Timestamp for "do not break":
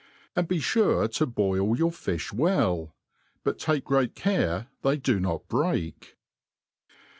5.03-6.17